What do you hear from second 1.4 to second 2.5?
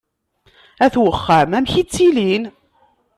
amek i ttilin?